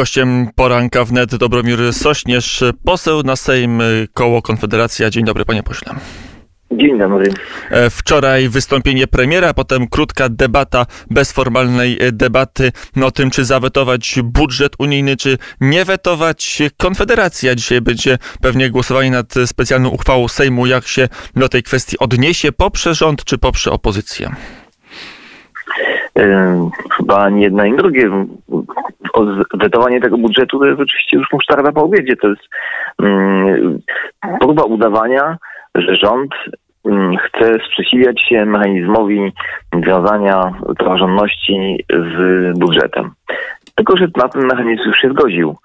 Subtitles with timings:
[0.00, 3.82] Gościem poranka wnet Dobromir Sośnierz, poseł na Sejm
[4.14, 5.10] Koło Konfederacja.
[5.10, 5.94] Dzień dobry, panie pośle.
[6.72, 7.32] Dzień dobry.
[7.70, 12.72] E, wczoraj wystąpienie premiera, potem krótka debata bez formalnej e, debaty
[13.02, 16.62] o tym, czy zawetować budżet unijny, czy nie wetować.
[16.76, 22.52] Konfederacja dzisiaj będzie pewnie głosowanie nad specjalną uchwałą Sejmu, jak się do tej kwestii odniesie,
[22.52, 24.34] poprze rząd, czy poprze opozycję.
[26.96, 28.10] Chyba ani jedna, ani drugie.
[29.54, 32.16] Wetowanie tego budżetu to jest oczywiście już musztarda po obiedzie.
[32.16, 32.42] To jest
[34.40, 35.36] próba udawania,
[35.74, 36.30] że rząd
[37.26, 39.32] chce sprzeciwiać się mechanizmowi
[39.72, 43.10] wiązania praworządności z budżetem.
[43.74, 45.56] Tylko, że na ten mechanizm już się zgodził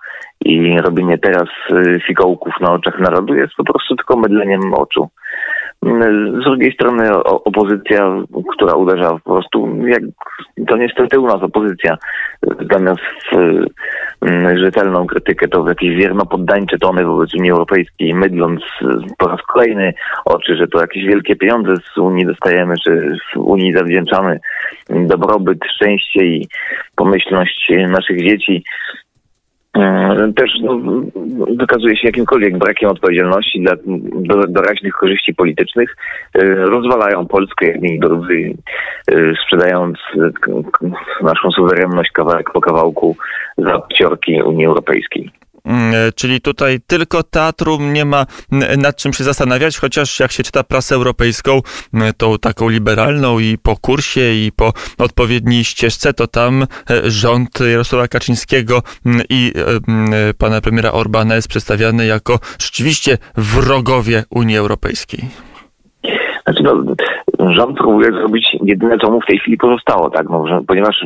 [0.46, 5.10] i robienie teraz y, fikołków na oczach narodu jest po prostu tylko mydleniem oczu.
[6.42, 8.16] Z drugiej strony opozycja,
[8.56, 10.02] która uderza po prostu, jak
[10.68, 11.98] to niestety u nas opozycja,
[12.72, 13.02] zamiast
[13.32, 13.38] w
[14.22, 18.62] mm, rzetelną krytykę, to w jakieś wiernopoddańcze tony wobec Unii Europejskiej, mydląc
[19.18, 19.94] po raz kolejny
[20.26, 24.40] oczy, że to jakieś wielkie pieniądze z Unii dostajemy, czy w Unii zawdzięczamy
[24.90, 26.48] dobrobyt, szczęście i
[26.96, 28.64] pomyślność naszych dzieci,
[30.36, 30.80] też no,
[31.60, 33.76] wykazuje się jakimkolwiek brakiem odpowiedzialności dla
[34.16, 35.96] do, doraźnych korzyści politycznych.
[36.36, 38.54] E, rozwalają Polskę jedni i drudzy,
[39.08, 39.14] e,
[39.44, 39.98] sprzedając
[41.22, 43.16] naszą suwerenność kawałek po kawałku
[43.58, 45.43] za ciorki Unii Europejskiej.
[45.66, 48.26] Mm, e, czyli tutaj tylko teatrum nie ma
[48.78, 51.62] nad czym się zastanawiać, chociaż jak się czyta prasę europejską,
[52.18, 58.08] tą taką liberalną i po kursie i po odpowiedniej ścieżce, to tam e, rząd Jarosława
[58.08, 58.84] Kaczyńskiego
[59.30, 59.54] i
[60.12, 65.53] e, pana premiera Orbana jest przedstawiany jako rzeczywiście wrogowie Unii Europejskiej.
[66.44, 70.30] Znaczy, no, rząd próbuje zrobić jedyne, co mu w tej chwili pozostało, tak?
[70.30, 71.06] No, że, ponieważ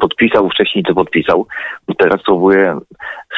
[0.00, 1.46] podpisał wcześniej, co podpisał,
[1.98, 2.78] teraz próbuje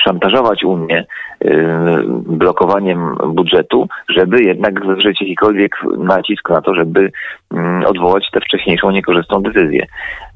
[0.04, 1.06] szantażować Unię
[1.40, 7.12] yy, blokowaniem budżetu, żeby jednak wywrzeć jakikolwiek nacisk na to, żeby
[7.52, 9.86] yy, odwołać tę wcześniejszą niekorzystną decyzję.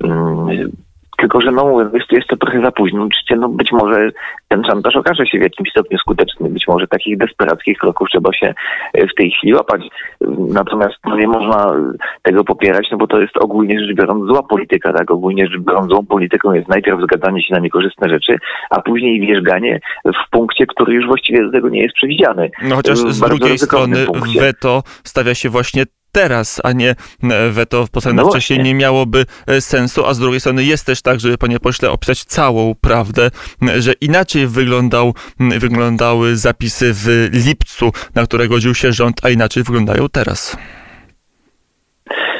[0.00, 0.70] Yy,
[1.18, 3.02] tylko, że no jest, jest to trochę za późno.
[3.02, 4.10] Oczywiście, no być może
[4.48, 6.50] ten szantaż okaże się w jakimś stopniu skuteczny.
[6.50, 8.54] Być może takich desperackich kroków trzeba się
[8.94, 9.82] e, w tej chwili łapać.
[10.48, 11.74] Natomiast no, nie można
[12.22, 15.10] tego popierać, no bo to jest ogólnie rzecz biorąc zła polityka, tak?
[15.10, 18.36] Ogólnie rzecz biorąc złą polityką jest najpierw zgadzanie się na niekorzystne rzeczy,
[18.70, 22.50] a później wierzganie w punkcie, który już właściwie do tego nie jest przewidziany.
[22.62, 24.40] No chociaż z drugiej strony punkcie.
[24.40, 26.90] weto stawia się właśnie teraz, a nie
[27.22, 31.02] e, weto postawione no wcześniej nie miałoby e, sensu, a z drugiej strony jest też
[31.02, 33.30] tak, żeby panie pośle opisać całą prawdę,
[33.78, 35.14] że inaczej wyglądał,
[35.58, 40.56] wyglądały zapisy w lipcu, na które godził się rząd, a inaczej wyglądają teraz.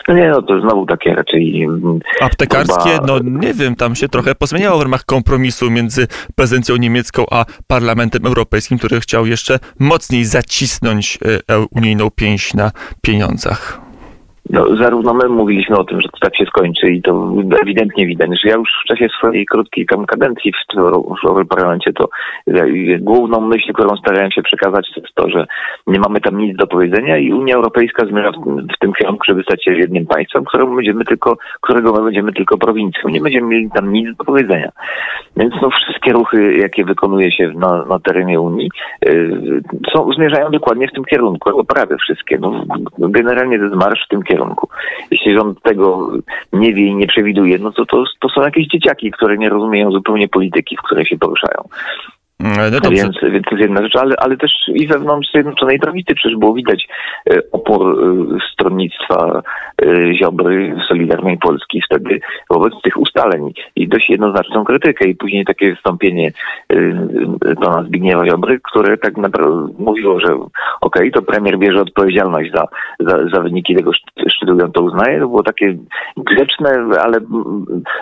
[0.09, 1.63] No nie, no to znowu takie raczej...
[1.63, 3.07] Mm, Aptekarskie, chyba...
[3.07, 8.27] no nie wiem, tam się trochę pozmieniało w ramach kompromisu między prezydencją niemiecką a Parlamentem
[8.27, 12.71] Europejskim, który chciał jeszcze mocniej zacisnąć e, unijną pięść na
[13.03, 13.84] pieniądzach.
[14.51, 17.33] No, zarówno my mówiliśmy o tym, że to tak się skończy i to
[17.63, 20.75] ewidentnie widać, że ja już w czasie swojej krótkiej kadencji w,
[21.23, 22.09] w Europarlamencie to
[23.01, 25.47] główną myśl, którą starałem się przekazać, to jest to, że
[25.87, 28.31] nie mamy tam nic do powiedzenia i Unia Europejska zmierza
[28.75, 32.59] w, tym kierunku, żeby stać się jednym państwem, którego będziemy tylko, którego my będziemy tylko
[32.59, 33.09] prowincją.
[33.09, 34.71] Nie będziemy mieli tam nic do powiedzenia.
[35.37, 38.71] Więc no, wszystkie ruchy, jakie wykonuje się na, na terenie Unii,
[39.07, 39.63] yy,
[39.93, 42.39] są, zmierzają dokładnie w tym kierunku, prawie wszystkie.
[42.39, 42.65] No,
[42.99, 44.69] generalnie jest marsz w tym kierunku kierunku.
[45.11, 46.13] Jeśli rząd tego
[46.53, 49.91] nie wie i nie przewiduje, no to, to, to są jakieś dzieciaki, które nie rozumieją
[49.91, 51.69] zupełnie polityki, w której się poruszają.
[52.45, 56.15] Mm, no więc, więc to jest jedna rzecz, ale, ale też i wewnątrz Zjednoczonej Prawicy
[56.15, 56.89] przecież było widać
[57.31, 59.43] e, opór e, stronnictwa
[59.83, 65.71] e, Ziobry Solidarnej Polski wtedy wobec tych ustaleń i dość jednoznaczną krytykę i później takie
[65.75, 66.33] wystąpienie
[67.61, 70.51] pana Zbigniewa Ziobry, które tak naprawdę mówiło, że okej,
[70.81, 72.67] okay, to premier bierze odpowiedzialność za,
[73.01, 73.93] za, za wyniki tego
[74.29, 75.21] szczytu, on to uznaje.
[75.21, 75.77] To było takie
[76.17, 77.19] grzeczne, ale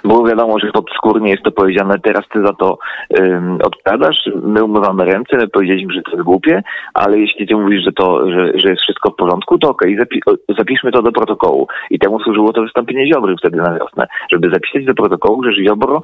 [0.05, 2.79] było wiadomo, że podskórnie jest to powiedziane, teraz ty za to
[3.11, 6.63] um, odpowiadasz, my umywamy ręce, my powiedzieliśmy, że to jest głupie,
[6.95, 10.21] ale jeśli ty mówisz, że to, że, że jest wszystko w porządku, to okej, zapi
[10.59, 11.69] zapiszmy to do protokołu.
[11.91, 16.03] I temu służyło to wystąpienie Ziobry wtedy na wiosnę, żeby zapisać do protokołu, że Ziobro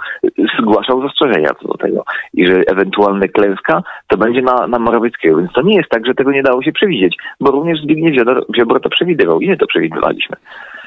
[0.60, 2.04] zgłaszał zastrzeżenia co do tego
[2.34, 5.36] i że ewentualne klęska to będzie na, na Morawieckiego.
[5.36, 8.26] Więc to nie jest tak, że tego nie dało się przewidzieć, bo również Zbigniew
[8.56, 10.36] Ziobro to przewidywał i my to przewidywaliśmy.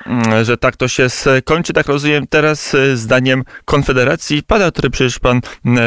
[0.05, 1.73] Mm, że tak to się skończy.
[1.73, 5.41] Tak rozumiem teraz y, zdaniem Konfederacji Pana, który przecież Pan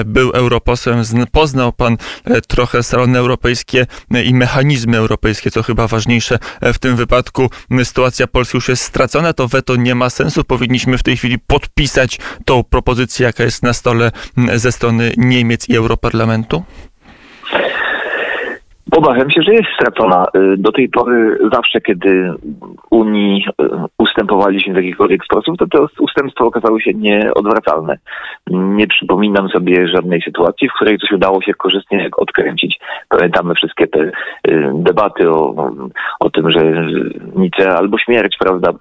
[0.05, 1.03] był europosłem,
[1.33, 1.97] poznał Pan
[2.31, 3.87] y, trochę salony europejskie
[4.25, 7.51] i mechanizmy europejskie, co chyba ważniejsze w tym wypadku.
[7.85, 10.45] Sytuacja Polski już jest stracona, to weto nie ma sensu.
[10.45, 14.13] Powinniśmy w tej chwili podpisać tą propozycję, jaka jest na stole
[14.55, 16.65] ze strony Niemiec i Europarlamentu?
[18.97, 20.27] Obawiam się, że jest stracona.
[20.37, 22.33] Y, do tej pory zawsze, kiedy
[22.91, 23.65] Unii y,
[23.99, 27.99] ustępowaliśmy w jakikolwiek sposób, to te ustępstwa okazały się nieodwracalne.
[28.51, 32.81] Nie przypominam sobie żadnej sytuacji, w której coś udało się korzystnie odkręcić.
[33.09, 34.11] Pamiętamy wszystkie te y,
[34.75, 35.71] debaty o,
[36.21, 36.61] o tym, że
[37.37, 38.73] Nice albo śmierć, prawda?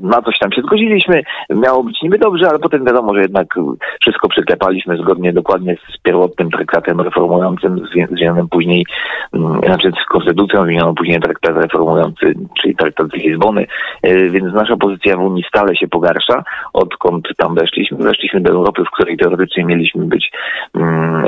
[0.00, 1.22] Na coś tam się zgodziliśmy.
[1.50, 3.54] Miało być niby dobrze, ale potem wiadomo, że jednak
[4.00, 7.80] wszystko przyklepaliśmy zgodnie dokładnie z pierwotnym traktatem reformującym,
[8.10, 8.86] zmienionym później
[9.32, 13.66] mm, znaczy z konstytucją zmieniono później traktat reformujący, czyli traktat z Lizbony,
[14.02, 17.98] e, więc nasza pozycja w Unii stale się pogarsza, odkąd tam weszliśmy.
[17.98, 20.32] Weszliśmy do Europy, w której teoretycznie mieliśmy być
[20.74, 21.24] um,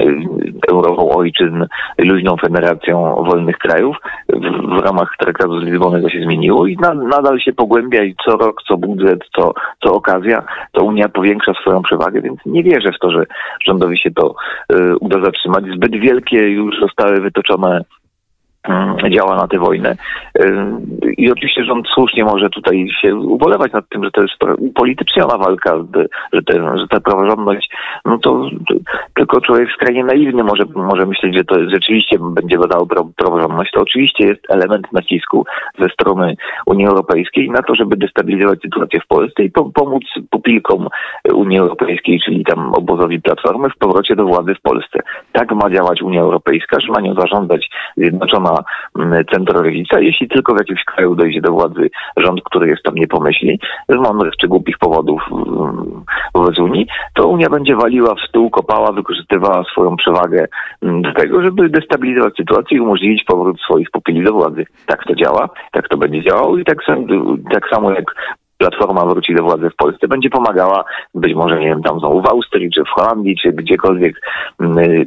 [0.69, 1.67] Europą ojczyn,
[1.99, 3.96] luźną federacją wolnych krajów.
[4.29, 8.14] W, w, ramach traktatu z Lizbony to się zmieniło i na, nadal się pogłębia i
[8.25, 9.55] co rok, co budżet, co,
[9.85, 10.43] co okazja,
[10.73, 13.26] to Unia powiększa swoją przewagę, więc nie wierzę w to, że
[13.67, 14.35] rządowi się to
[14.73, 15.64] y, uda zatrzymać.
[15.64, 17.85] Zbyt wielkie już zostały wytoczone Mm,
[19.11, 19.97] działa na tę wojnę.
[21.19, 25.76] I oczywiście rząd słusznie może tutaj się ubolewać nad tym, że to jest upolityczniona walka,
[26.32, 27.70] że, te, że ta praworządność,
[28.05, 28.50] no to,
[29.14, 32.87] tylko człowiek skrajnie naiwny może, może myśleć, że to rzeczywiście będzie badało
[33.17, 33.70] praworządność.
[33.73, 35.44] To oczywiście jest element nacisku
[35.79, 36.37] ze strony
[36.67, 40.88] Unii Europejskiej na to, żeby destabilizować sytuację w Polsce i po, pomóc pupilkom
[41.35, 44.99] Unii Europejskiej, czyli tam obozowi Platformy w powrocie do władzy w Polsce.
[45.32, 48.51] Tak ma działać Unia Europejska, że ma nią zarządzać Zjednoczona
[48.99, 53.06] Mm, centrolewica, jeśli tylko w jakimś kraju dojdzie do władzy rząd, który jest tam nie
[53.06, 56.04] pomyśli, z mądrych czy głupich powodów mm,
[56.34, 60.46] wobec Unii, to Unia będzie waliła w stół, kopała, wykorzystywała swoją przewagę
[60.82, 64.64] mm, do tego, żeby destabilizować sytuację i umożliwić powrót swoich pupili do władzy.
[64.87, 66.78] Tak to działa, tak to będzie działało i tak,
[67.52, 68.04] tak samo jak
[68.62, 72.26] Platforma wróci do władzy w Polsce, będzie pomagała, być może, nie wiem, tam znowu w
[72.26, 74.20] Austrii, czy w Holandii, czy gdziekolwiek
[74.61, 75.06] mm, y,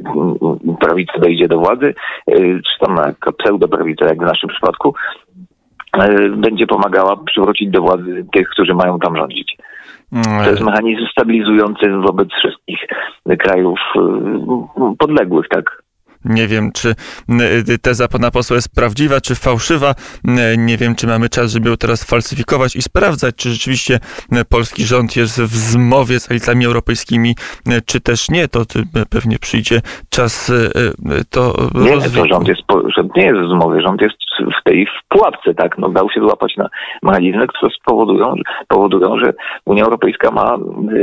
[0.80, 1.94] prawica dojdzie do władzy,
[2.30, 2.98] y, czy tam
[3.38, 4.94] pseudoprawica, jak w naszym przypadku,
[5.96, 9.56] y, będzie pomagała przywrócić do władzy tych, którzy mają tam rządzić.
[10.12, 12.78] Mm, to jest mechanizm stabilizujący wobec wszystkich
[13.38, 13.78] krajów
[14.98, 15.85] podległych, tak?
[16.26, 16.94] Nie wiem, czy
[17.68, 19.94] y, teza pana posła jest prawdziwa, czy fałszywa.
[20.58, 24.00] Nie wiem, czy mamy czas, żeby ją teraz falsyfikować i sprawdzać, czy rzeczywiście
[24.48, 27.34] polski rząd jest w zmowie z elitami europejskimi,
[27.86, 28.48] czy też nie.
[28.48, 28.60] To
[29.10, 29.80] pewnie przyjdzie
[30.10, 32.62] czas y, y, to Nie, to rząd, jest,
[32.96, 34.16] rząd nie jest w zmowie, rząd jest
[34.60, 35.78] w tej w pułapce, tak?
[35.78, 36.68] No, dał się wyłapać na
[37.02, 38.34] mechanizmy, które spowodują,
[38.68, 39.32] powodują, że
[39.64, 40.56] Unia Europejska ma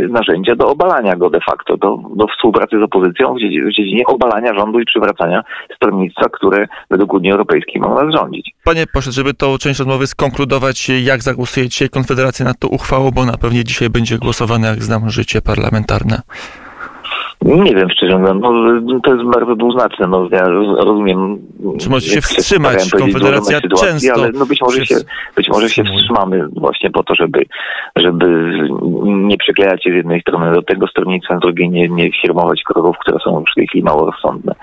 [0.10, 4.80] narzędzia do obalania go de facto, do, do współpracy z opozycją w dziedzinie obalania rządu
[4.80, 5.13] i przywracania
[5.76, 8.52] stronnictwa, które według Unii Europejskiej ma nas rządzić.
[8.64, 13.26] Panie pośle, żeby tą część rozmowy skonkludować, jak zagłosuje dzisiaj Konfederacja nad tą uchwałą, bo
[13.26, 16.22] na pewnie dzisiaj będzie głosowane, jak znam życie parlamentarne.
[17.46, 20.08] Nie wiem, szczerze mówiąc, no, to jest bardzo dwuznaczne.
[20.08, 20.44] No, ja
[20.78, 21.38] rozumiem.
[21.80, 22.92] Czy może się wstrzymać?
[22.92, 24.14] Konfederacja często.
[24.14, 24.96] Ale no być może, się,
[25.36, 27.46] być może się wstrzymamy właśnie po to, żeby,
[27.96, 28.58] żeby
[29.06, 32.98] nie przyklejać się z jednej strony do tego stronnictwa, z drugiej nie, nie firmować kroków,
[33.00, 34.56] które są już w tej chwili mało rozsądne.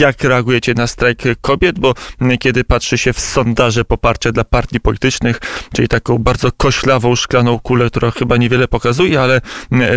[0.00, 1.78] Jak reagujecie na strajk kobiet?
[1.78, 1.94] Bo
[2.40, 5.38] kiedy patrzy się w sondaże poparcia dla partii politycznych,
[5.74, 9.40] czyli taką bardzo koślawą, szklaną kulę, która chyba niewiele pokazuje, ale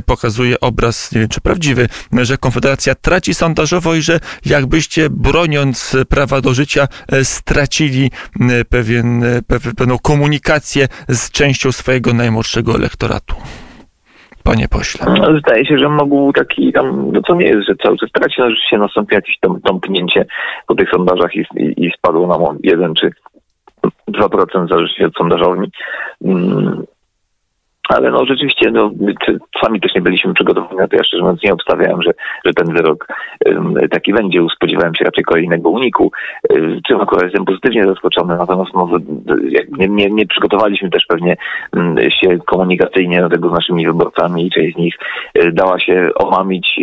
[0.06, 6.41] pokazuje obraz, nie wiem czy prawdziwy, że Konfederacja traci sondażowo i że jakbyście broniąc prawa
[6.41, 9.41] do życia e, stracili e, pewien, e,
[9.75, 13.36] pewną komunikację z częścią swojego najmłodszego elektoratu.
[14.46, 15.06] Panie pośle.
[15.20, 18.36] No, zdaje się, że mógł taki tam, no to nie jest, że cały czas traci,
[18.38, 20.25] no rzeczywiście nastąpi jakieś tam tąpnięcie
[20.68, 23.12] po tych sondażach i, i, i spadło nam 1 czy
[24.12, 25.72] 2% zależy od sondażowni.
[27.89, 28.92] Ale no rzeczywiście, no,
[29.63, 30.96] sami też nie byliśmy przygotowani na to.
[30.96, 32.12] Ja szczerze mówiąc nie obstawiałem, że,
[32.46, 33.08] że ten wyrok
[33.46, 34.39] um, taki będzie.
[34.56, 36.12] Spodziewałem się raczej kolejnego uniku.
[36.50, 38.89] Um, czym akurat jestem pozytywnie zaskoczony, natomiast no,
[39.77, 41.38] nie, nie, nie przygotowaliśmy też pewnie
[41.75, 44.96] um, się komunikacyjnie do tego z naszymi wyborcami część z nich
[45.36, 46.82] um, dała się omamić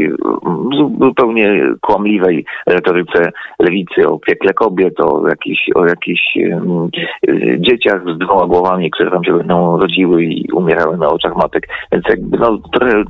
[1.00, 6.38] zupełnie kłamliwej retoryce lewicy o piekle kobiet, o jakichś, o jakichś
[7.58, 11.68] dzieciach z dwoma głowami, które tam się będą rodziły i umierały na oczach matek.
[11.92, 13.04] Więc jakby no, trochę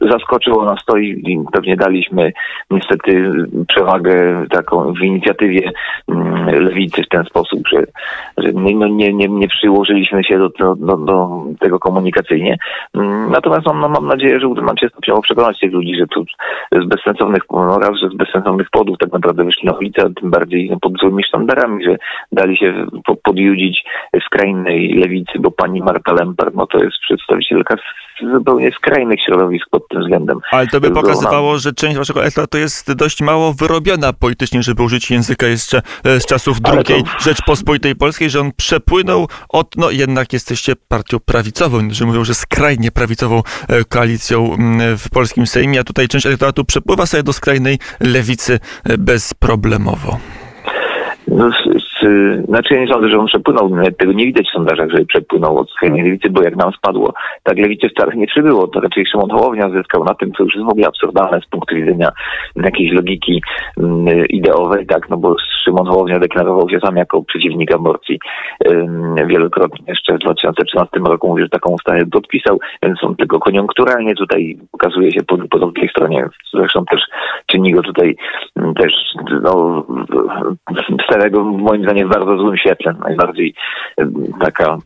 [0.00, 2.32] zaskoczyło nas to i pewnie daliśmy
[2.70, 3.32] niestety
[3.68, 5.70] przewagę taką w inicjatywie
[6.08, 7.84] mm, lewicy w ten sposób, że,
[8.38, 12.56] że no, nie, nie, nie przyłożyliśmy się do, do, do tego komunikacyjnie.
[12.94, 16.24] Mm, natomiast no, mam nadzieję, że uda nam się stopniowo przekonać tych ludzi, że tu
[16.72, 20.30] z bezsensownych, no raz, że z bezsensownych powodów tak naprawdę wyszli na ulicę, a tym
[20.30, 21.96] bardziej pod złymi sztandarami, że
[22.32, 22.86] dali się
[23.24, 23.84] podjudzić
[24.26, 27.76] skrajnej lewicy, bo pani Marta Lempart, no to jest przedstawicielka
[28.32, 30.38] zupełnie skrajnych środowisk pod tym względem.
[30.50, 35.10] Ale to by pokazywało, że część waszego elektoratu jest dość mało wyrobiona politycznie, żeby użyć
[35.10, 37.10] języka jeszcze e, z czasów II to...
[37.20, 42.90] Rzeczpospolitej Polskiej, że on przepłynął od, no jednak jesteście partią prawicową, że mówią, że skrajnie
[42.90, 44.56] prawicową e, koalicją
[44.98, 50.18] w polskim Sejmie, a tutaj część elektoratu przepływa sobie do skrajnej lewicy e, bezproblemowo.
[51.28, 51.50] No,
[52.44, 55.70] znaczy ja nie sądzę, że on przepłynął, tego nie widać w sondażach, że przepłynął od
[55.70, 58.68] skrajnej lewicy, bo jak nam spadło, tak lewicy wcale nie przybyło.
[58.68, 61.74] To raczej Szymon Hołownia zyskał na tym, co już jest w ogóle absurdalne z punktu
[61.74, 62.08] widzenia
[62.56, 63.42] jakiejś logiki
[63.76, 68.18] um, ideowej, tak, no bo Szymon Hołownia deklarował się sam jako przeciwnik aborcji
[68.64, 69.84] um, wielokrotnie.
[69.88, 75.12] Jeszcze w 2013 roku mówił, że taką ustawę podpisał, więc on tylko koniunkturalnie tutaj pokazuje
[75.12, 76.28] się po, po drugiej stronie.
[76.54, 77.02] Zresztą też
[77.46, 78.16] czyni go tutaj
[78.76, 78.92] też
[79.42, 79.84] no,
[81.04, 82.94] starego moim zdaniem w bardzo złym świetle.
[83.00, 83.54] Najbardziej
[84.44, 84.78] taka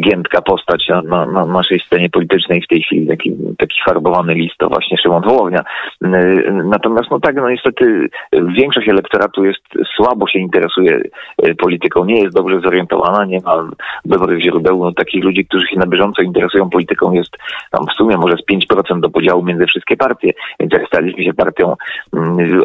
[0.00, 4.56] giętka postać na, na, na, naszej scenie politycznej w tej chwili, taki, taki farbowany list
[4.58, 5.64] to właśnie Szymon Wołownia.
[6.64, 9.62] Natomiast no tak, no niestety większość elektoratu jest
[9.96, 11.00] słabo się interesuje
[11.42, 13.70] e, polityką, nie jest dobrze zorientowana, nie ma
[14.04, 14.84] dobrych źródeł.
[14.84, 17.36] No, takich ludzi, którzy się na bieżąco interesują polityką jest
[17.70, 20.32] tam w sumie może z 5% do podziału między wszystkie partie.
[20.60, 21.74] Więc jak staliśmy się partią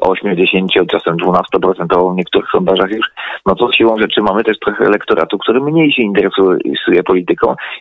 [0.02, 3.08] 8, 10, czasem 12% w niektórych sondażach już,
[3.46, 7.21] no to siłą rzeczy mamy też trochę elektoratu, który mniej się interesuje polityką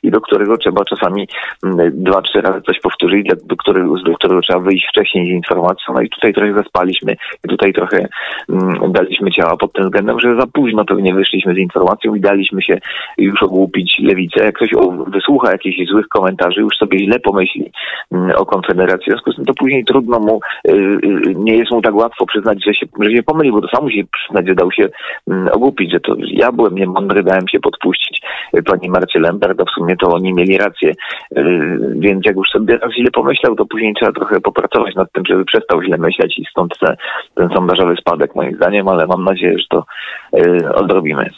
[0.02, 1.28] i do którego trzeba czasami
[1.64, 5.94] mm, dwa, trzy razy coś powtórzyć, do którego, do którego trzeba wyjść wcześniej z informacją.
[5.94, 7.16] No i tutaj trochę zaspaliśmy
[7.48, 8.08] tutaj trochę
[8.48, 12.62] mm, daliśmy ciała pod tym względem, że za późno pewnie wyszliśmy z informacją i daliśmy
[12.62, 12.78] się
[13.18, 14.44] już ogłupić lewicę.
[14.44, 14.70] Jak ktoś
[15.06, 17.72] wysłucha jakichś złych komentarzy, już sobie źle pomyśli
[18.12, 21.70] mm, o Konfederacji, w związku z tym to później trudno mu, y, y, nie jest
[21.70, 24.54] mu tak łatwo przyznać, że się, że się pomylił, bo to sam musi przyznać, że
[24.54, 24.88] dał się
[25.52, 28.20] ogłupić, że to ja byłem niemądry, dałem się podpuścić
[28.66, 30.90] pani Marcie Lembert, a w sumie to oni mieli rację.
[30.90, 30.94] Y,
[31.96, 35.44] więc jak już sobie raz źle pomyślał, to później trzeba trochę popracować nad tym, żeby
[35.44, 36.96] przestał źle myśleć i stąd te,
[37.34, 39.84] ten sondażowy spadek moim zdaniem, ale mam nadzieję, że to
[40.38, 41.30] y, odrobimy.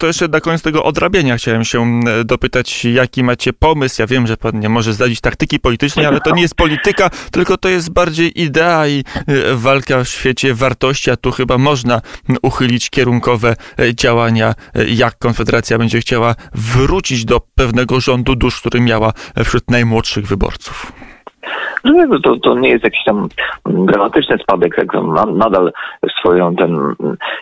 [0.00, 4.02] E, to jeszcze na koniec tego odrabiania chciałem się dopytać, jaki macie pomysł.
[4.02, 7.56] Ja wiem, że pan nie może zdradzić taktyki politycznej, ale to nie jest polityka, tylko
[7.56, 12.02] to jest bardziej idea i e, walka w świecie wartości, a tu chyba można
[12.42, 18.80] uchylić kierunkowe e, działania, e, jak Konfederacja będzie chciała wrócić do pewnego rządu dusz, który
[18.80, 19.12] miała
[19.44, 20.92] wśród najmłodszych wyborców.
[21.84, 23.28] No, to, to nie jest jakiś tam
[23.66, 24.88] dramatyczny spadek, jak
[25.34, 25.72] nadal
[26.20, 26.94] swoją ten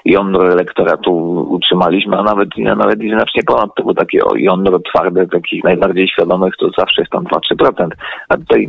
[0.04, 1.12] jądro elektoratu
[1.50, 6.70] utrzymaliśmy, a nawet, nawet znacznie ponad to, bo takie jądro twarde, takich najbardziej świadomych, to
[6.78, 7.88] zawsze jest tam 2-3%,
[8.28, 8.68] a tutaj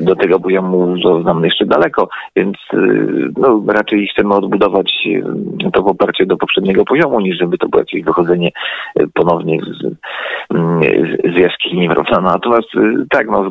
[0.00, 6.26] do tego poziomu nam jeszcze daleko, więc y, no, raczej chcemy odbudować y, to poparcie
[6.26, 8.50] do poprzedniego poziomu, niż żeby to było jakieś wychodzenie
[9.00, 9.94] y, ponownie z,
[11.34, 12.20] z jaskini, prawda?
[12.20, 12.68] Natomiast
[13.10, 13.48] tak, no,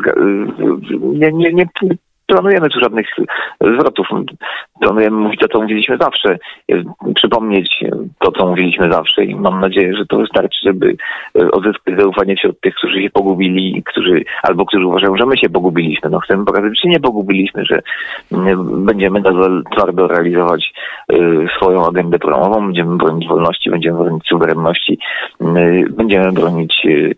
[0.99, 1.67] nie, nie, nie
[2.27, 3.07] planujemy tu żadnych
[3.61, 4.07] zwrotów.
[4.81, 6.37] Planujemy mówić to, co mówiliśmy zawsze,
[7.15, 7.83] przypomnieć
[8.19, 10.95] to, co mówiliśmy zawsze i mam nadzieję, że to wystarczy, żeby
[11.51, 16.09] odzyskać zaufanie wśród tych, którzy się pogubili, którzy, albo którzy uważają, że my się pogubiliśmy.
[16.09, 17.81] No chcemy pokazać, że nie pogubiliśmy, że
[18.61, 20.73] będziemy nadal twardo realizować
[21.11, 24.99] y, swoją agendę promową, będziemy bronić wolności, będziemy bronić suwerenności,
[25.89, 27.15] będziemy bronić y,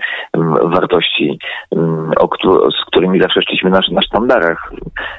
[0.63, 1.39] wartości,
[2.81, 4.71] z którymi zawsze szliśmy na sztandarach.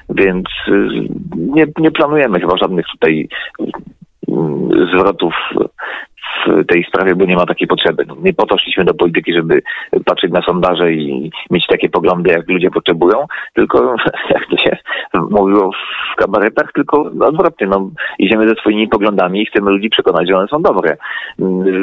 [0.09, 0.89] Więc y,
[1.37, 3.29] nie, nie planujemy chyba żadnych tutaj
[4.29, 5.35] mm, zwrotów
[6.47, 8.05] w tej sprawie, bo nie ma takiej potrzeby.
[8.09, 9.63] No, nie po to szliśmy do polityki, żeby
[10.05, 13.97] patrzeć na sondaże i mieć takie poglądy, jak ludzie potrzebują, tylko
[14.35, 14.77] jak to się
[15.15, 15.71] mówiło
[16.13, 17.67] w kabaretach, tylko odwrotnie.
[17.67, 20.97] No, idziemy ze swoimi poglądami i chcemy ludzi przekonać, że one są dobre.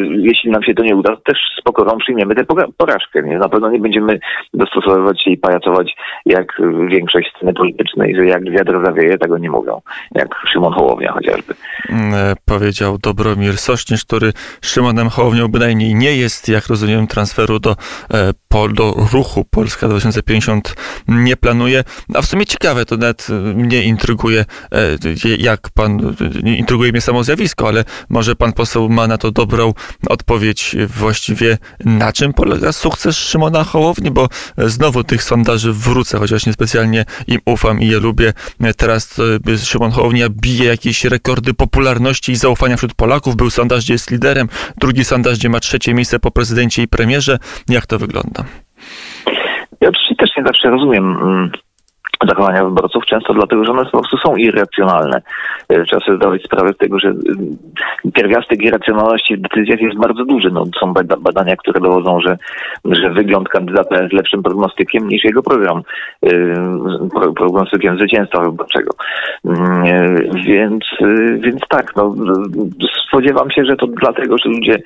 [0.09, 2.43] Jeśli nam się to nie uda, to też z pokorą przyjmiemy tę
[2.77, 3.23] porażkę.
[3.23, 3.37] Nie?
[3.37, 4.19] Na pewno nie będziemy
[4.53, 9.81] dostosowywać się i pajacować jak większość sceny politycznej, że jak wiatr zawieje, tego nie mówią.
[10.15, 11.53] Jak Szymon Hołownia chociażby.
[11.89, 14.31] Mm, e, powiedział Dobromir Sośnierz, który
[14.61, 16.47] Szymonem Hołownią bynajmniej nie jest.
[16.47, 17.75] Jak rozumiem, transferu do,
[18.13, 18.33] e,
[18.73, 20.75] do ruchu Polska 2050
[21.07, 21.83] nie planuje.
[22.13, 24.45] A w sumie ciekawe, to nawet mnie intryguje,
[25.37, 29.73] jak pan, intryguje mnie samo zjawisko, ale może pan poseł ma na to dobrą
[30.09, 37.05] odpowiedź właściwie na czym polega sukces Szymona Hołowni, bo znowu tych sondaży wrócę, chociaż niespecjalnie
[37.27, 38.33] im ufam i je lubię.
[38.77, 39.15] Teraz
[39.63, 43.35] Szymon Hołownia bije jakieś rekordy popularności i zaufania wśród Polaków.
[43.35, 44.47] Był sondaż, gdzie jest liderem,
[44.77, 47.37] drugi sondaż, gdzie ma trzecie miejsce po prezydencie i premierze.
[47.69, 48.43] Jak to wygląda?
[49.81, 51.51] Ja oczywiście też nie zawsze rozumiem mm,
[52.25, 55.21] zachowania wyborców, często dlatego, że one po prostu są irracjonalne.
[55.69, 60.25] E, trzeba sobie zdawać sprawę z tego, że y, pierwiastek irracjonalności w decyzjach jest bardzo
[60.25, 60.51] duży.
[60.51, 62.37] No, są badania, które dowodzą, że,
[62.85, 65.81] że wygląd kandydata jest lepszym prognostykiem niż jego program,
[66.25, 66.55] y,
[67.35, 68.91] prognostykiem zwycięstwa wyborczego.
[69.45, 70.83] Mm, e, więc,
[71.39, 72.15] więc tak, no,
[73.07, 74.81] spodziewam się, że to dlatego, że ludzie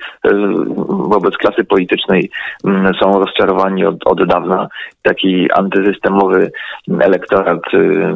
[0.88, 2.30] wobec klasy politycznej
[2.64, 4.68] mm, są rozczarowani od, od dawna.
[5.02, 6.50] Taki antysystemowy
[7.00, 8.14] elektorat elektorat y,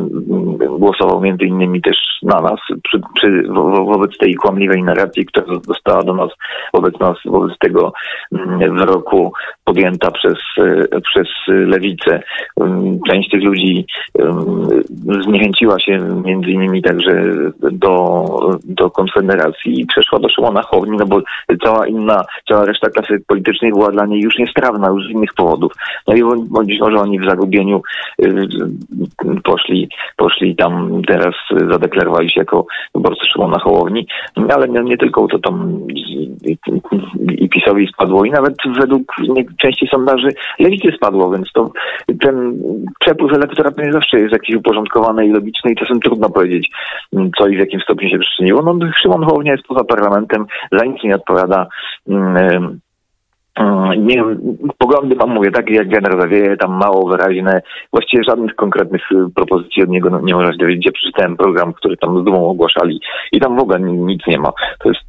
[0.79, 3.43] głosował między innymi też na nas przy, przy,
[3.93, 6.31] wobec tej kłamliwej narracji, która została do nas,
[6.75, 7.93] wobec nas, wobec tego
[8.33, 9.33] mm, wyroku
[9.67, 12.23] podjęta przez, y, przez lewicę.
[12.61, 13.87] Mm, część tych ludzi
[14.19, 14.69] mm,
[15.25, 17.25] zniechęciła się między innymi także
[17.73, 18.27] do,
[18.65, 21.21] do Konfederacji i przeszła do Szymona Hołowni, no bo
[21.65, 25.73] cała inna, cała reszta klasy politycznej była dla niej już niestrawna, już z innych powodów.
[26.09, 27.83] No i bądź może oni w zagubieniu
[28.23, 28.49] y,
[29.45, 31.35] poszli, poszli tam teraz
[31.71, 34.07] zadeklarowali się jako wyborcy Szymona Hołowni,
[34.55, 36.59] ale nie, nie tylko to tam i, i,
[37.45, 39.13] i PiSowi spadło i nawet według
[39.63, 41.71] części sondaży lewicy spadło, więc to
[42.21, 42.63] ten
[43.01, 46.71] przepływ elektoratu nie zawsze jest jakiś uporządkowany i logiczny i czasem trudno powiedzieć,
[47.39, 48.63] co i w jakim stopniu się przyczyniło.
[48.63, 51.67] No Szymon Hołownia jest poza parlamentem, za nic nie odpowiada.
[52.09, 52.81] Mm,
[53.99, 59.13] nie wiem, poglądy mam, mówię, takie jak Generał Zawieje, tam mało wyraźne, właściwie żadnych konkretnych
[59.13, 60.87] y, propozycji od niego nie można się dowiedzieć.
[60.87, 63.01] Ja przeczytałem program, który tam z dumą ogłaszali
[63.33, 64.53] i tam w ogóle nic nie ma.
[64.79, 65.05] To jest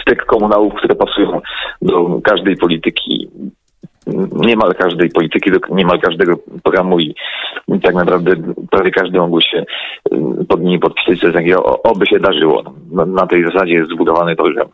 [0.00, 1.40] stek komunałów, które pasują
[1.82, 3.28] do każdej polityki
[4.42, 7.14] niemal każdej polityki, do niemal każdego programu i
[7.80, 8.32] tak naprawdę
[8.70, 9.64] prawie każdy mógł się
[10.12, 12.62] y, pod nimi podpisać takiego, oby się darzyło.
[12.92, 14.68] Na, na tej zasadzie jest zbudowany program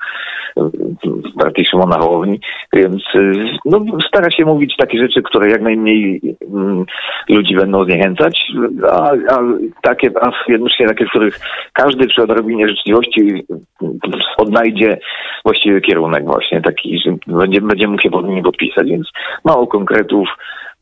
[0.56, 2.40] w partii Szymona Hołowni,
[2.72, 3.32] więc y,
[3.64, 6.20] no, stara się mówić takie rzeczy, które jak najmniej
[6.54, 6.84] mm,
[7.28, 8.52] ludzi będą zniechęcać,
[8.90, 9.38] a, a
[9.82, 11.40] takie, a jednocześnie takie, w których
[11.72, 13.46] każdy przy odrobinie życzliwości
[14.36, 14.98] odnajdzie
[15.44, 19.08] właściwy kierunek właśnie taki, że będzie, będzie mógł się pod nimi podpisać, więc
[19.44, 20.28] mało konkretów,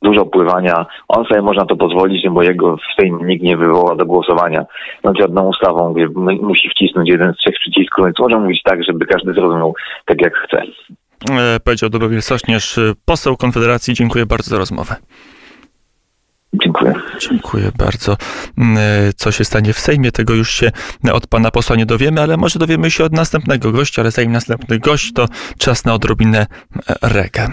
[0.03, 0.87] dużo pływania.
[1.09, 4.67] On sobie można to pozwolić, bo jego w Sejm nikt nie wywoła do głosowania
[5.05, 6.09] nad żadną ustawą, gdzie
[6.43, 10.37] musi wcisnąć jeden z trzech przycisków, więc może mówić tak, żeby każdy zrozumiał tak, jak
[10.37, 10.63] chce.
[11.31, 13.95] E, powiedział Dobromir Sośnierz, poseł Konfederacji.
[13.95, 14.97] Dziękuję bardzo za rozmowę.
[16.63, 16.95] Dziękuję.
[17.19, 18.17] Dziękuję bardzo.
[18.59, 20.71] Mm, e, co się stanie w Sejmie, tego już się
[21.13, 24.79] od pana posła nie dowiemy, ale może dowiemy się od następnego gościa, ale zanim następny
[24.79, 25.27] gość, to
[25.59, 26.47] czas na odrobinę
[26.89, 27.49] e, reggae.